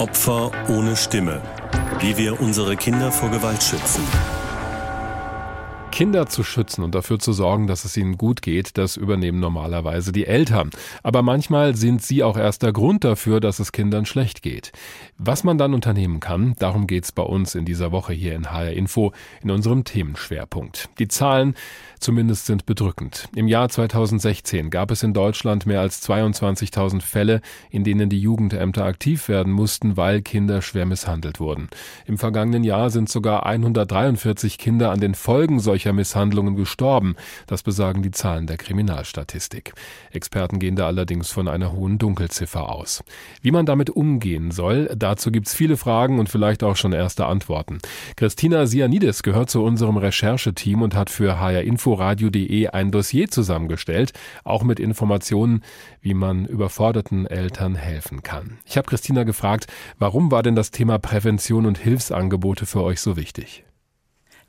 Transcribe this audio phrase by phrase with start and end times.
[0.00, 1.42] Opfer ohne Stimme.
[1.98, 4.02] Wie wir unsere Kinder vor Gewalt schützen.
[6.00, 10.12] Kinder zu schützen und dafür zu sorgen, dass es ihnen gut geht, das übernehmen normalerweise
[10.12, 10.70] die Eltern.
[11.02, 14.72] Aber manchmal sind sie auch erst der Grund dafür, dass es Kindern schlecht geht.
[15.18, 18.72] Was man dann unternehmen kann, darum geht's bei uns in dieser Woche hier in HR
[18.72, 20.88] Info in unserem Themenschwerpunkt.
[20.98, 21.54] Die Zahlen
[21.98, 23.28] zumindest sind bedrückend.
[23.36, 28.86] Im Jahr 2016 gab es in Deutschland mehr als 22.000 Fälle, in denen die Jugendämter
[28.86, 31.68] aktiv werden mussten, weil Kinder schwer misshandelt wurden.
[32.06, 37.16] Im vergangenen Jahr sind sogar 143 Kinder an den Folgen solcher solcher Misshandlungen gestorben.
[37.46, 39.72] Das besagen die Zahlen der Kriminalstatistik.
[40.12, 43.02] Experten gehen da allerdings von einer hohen Dunkelziffer aus.
[43.42, 47.78] Wie man damit umgehen soll, dazu gibt's viele Fragen und vielleicht auch schon erste Antworten.
[48.16, 54.12] Christina Sianidis gehört zu unserem Rechercheteam und hat für hrinforadio.de ein Dossier zusammengestellt,
[54.44, 55.62] auch mit Informationen,
[56.00, 58.58] wie man überforderten Eltern helfen kann.
[58.64, 59.66] Ich habe Christina gefragt,
[59.98, 63.64] warum war denn das Thema Prävention und Hilfsangebote für euch so wichtig?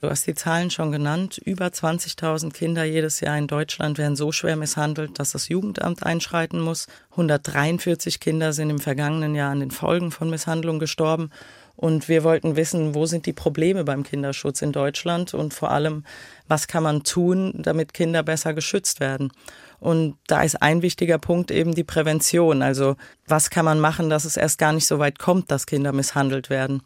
[0.02, 1.38] Du hast die Zahlen schon genannt.
[1.46, 6.60] Über 20.000 Kinder jedes Jahr in Deutschland werden so schwer misshandelt, dass das Jugendamt einschreiten
[6.60, 6.88] muss.
[7.12, 11.30] 143 Kinder sind im vergangenen Jahr an den Folgen von Misshandlung gestorben.
[11.76, 16.04] Und wir wollten wissen, wo sind die Probleme beim Kinderschutz in Deutschland und vor allem,
[16.48, 19.32] was kann man tun, damit Kinder besser geschützt werden.
[19.80, 22.64] Und da ist ein wichtiger Punkt eben die Prävention.
[22.64, 22.96] Also
[23.28, 26.50] was kann man machen, dass es erst gar nicht so weit kommt, dass Kinder misshandelt
[26.50, 26.82] werden.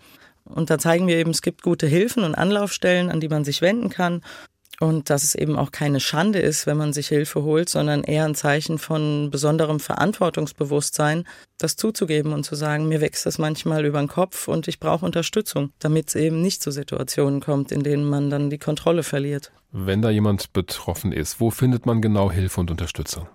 [0.45, 3.61] Und da zeigen wir eben, es gibt gute Hilfen und Anlaufstellen, an die man sich
[3.61, 4.21] wenden kann.
[4.79, 8.25] Und dass es eben auch keine Schande ist, wenn man sich Hilfe holt, sondern eher
[8.25, 11.25] ein Zeichen von besonderem Verantwortungsbewusstsein,
[11.57, 15.05] das zuzugeben und zu sagen, mir wächst das manchmal über den Kopf und ich brauche
[15.05, 19.53] Unterstützung, damit es eben nicht zu Situationen kommt, in denen man dann die Kontrolle verliert.
[19.71, 23.27] Wenn da jemand betroffen ist, wo findet man genau Hilfe und Unterstützung?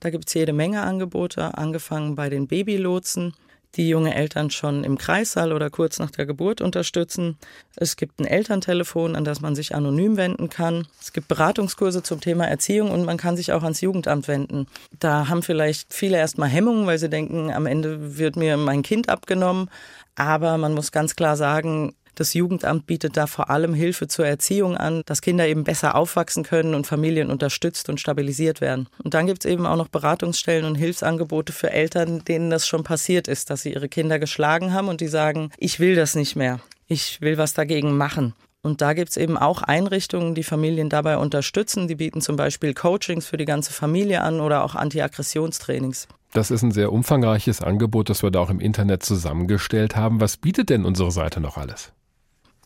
[0.00, 3.34] Da gibt es jede Menge Angebote, angefangen bei den Babylotsen,
[3.78, 7.38] die junge Eltern schon im Kreissaal oder kurz nach der Geburt unterstützen.
[7.76, 10.86] Es gibt ein Elterntelefon, an das man sich anonym wenden kann.
[11.00, 14.66] Es gibt Beratungskurse zum Thema Erziehung und man kann sich auch ans Jugendamt wenden.
[14.98, 19.08] Da haben vielleicht viele erstmal Hemmungen, weil sie denken, am Ende wird mir mein Kind
[19.08, 19.70] abgenommen.
[20.16, 24.76] Aber man muss ganz klar sagen, das Jugendamt bietet da vor allem Hilfe zur Erziehung
[24.76, 28.88] an, dass Kinder eben besser aufwachsen können und Familien unterstützt und stabilisiert werden.
[29.02, 32.84] Und dann gibt es eben auch noch Beratungsstellen und Hilfsangebote für Eltern, denen das schon
[32.84, 36.36] passiert ist, dass sie ihre Kinder geschlagen haben und die sagen, ich will das nicht
[36.36, 36.60] mehr.
[36.86, 38.34] Ich will was dagegen machen.
[38.62, 41.86] Und da gibt es eben auch Einrichtungen, die Familien dabei unterstützen.
[41.86, 46.08] Die bieten zum Beispiel Coachings für die ganze Familie an oder auch Anti-Aggressionstrainings.
[46.32, 50.20] Das ist ein sehr umfangreiches Angebot, das wir da auch im Internet zusammengestellt haben.
[50.20, 51.92] Was bietet denn unsere Seite noch alles?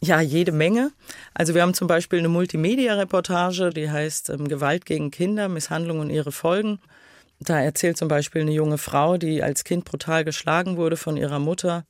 [0.05, 0.91] Ja, jede Menge.
[1.33, 6.11] Also wir haben zum Beispiel eine Multimedia-Reportage, die heißt ähm, Gewalt gegen Kinder, Misshandlung und
[6.11, 6.81] ihre Folgen.
[7.39, 11.39] Da erzählt zum Beispiel eine junge Frau, die als Kind brutal geschlagen wurde von ihrer
[11.39, 11.85] Mutter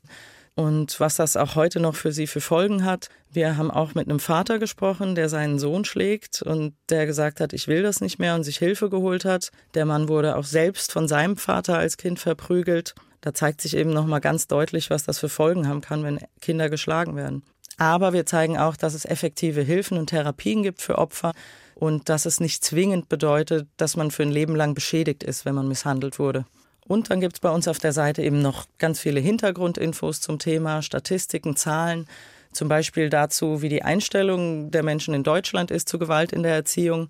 [0.54, 3.08] und was das auch heute noch für sie für Folgen hat.
[3.30, 7.54] Wir haben auch mit einem Vater gesprochen, der seinen Sohn schlägt und der gesagt hat,
[7.54, 9.52] ich will das nicht mehr und sich Hilfe geholt hat.
[9.72, 12.94] Der Mann wurde auch selbst von seinem Vater als Kind verprügelt.
[13.22, 16.68] Da zeigt sich eben nochmal ganz deutlich, was das für Folgen haben kann, wenn Kinder
[16.68, 17.42] geschlagen werden.
[17.78, 21.32] Aber wir zeigen auch, dass es effektive Hilfen und Therapien gibt für Opfer
[21.74, 25.54] und dass es nicht zwingend bedeutet, dass man für ein Leben lang beschädigt ist, wenn
[25.54, 26.44] man misshandelt wurde.
[26.86, 30.38] Und dann gibt es bei uns auf der Seite eben noch ganz viele Hintergrundinfos zum
[30.38, 32.06] Thema, Statistiken, Zahlen,
[32.52, 36.54] zum Beispiel dazu, wie die Einstellung der Menschen in Deutschland ist zu Gewalt in der
[36.54, 37.08] Erziehung.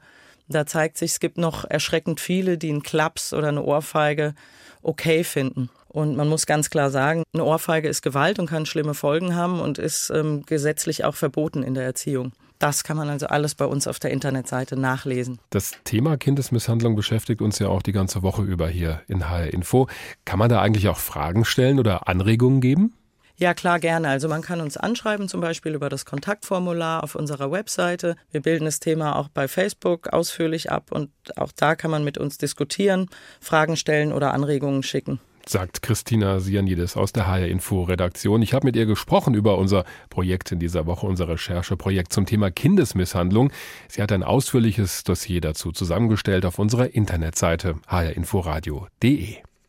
[0.48, 4.34] Da zeigt sich, es gibt noch erschreckend viele, die einen Klaps oder eine Ohrfeige
[4.82, 5.70] okay finden.
[5.88, 9.60] Und man muss ganz klar sagen, eine Ohrfeige ist Gewalt und kann schlimme Folgen haben
[9.60, 12.32] und ist ähm, gesetzlich auch verboten in der Erziehung.
[12.58, 15.40] Das kann man also alles bei uns auf der Internetseite nachlesen.
[15.50, 19.88] Das Thema Kindesmisshandlung beschäftigt uns ja auch die ganze Woche über hier in HR Info.
[20.24, 22.94] Kann man da eigentlich auch Fragen stellen oder Anregungen geben?
[23.42, 24.08] Ja, klar, gerne.
[24.08, 28.14] Also man kann uns anschreiben, zum Beispiel über das Kontaktformular auf unserer Webseite.
[28.30, 32.18] Wir bilden das Thema auch bei Facebook ausführlich ab und auch da kann man mit
[32.18, 33.08] uns diskutieren,
[33.40, 38.42] Fragen stellen oder Anregungen schicken sagt Christina Sianides aus der HR Info Redaktion.
[38.42, 42.52] Ich habe mit ihr gesprochen über unser Projekt in dieser Woche, unser Rechercheprojekt zum Thema
[42.52, 43.50] Kindesmisshandlung.
[43.88, 49.38] Sie hat ein ausführliches Dossier dazu zusammengestellt auf unserer Internetseite hrinforadio.de.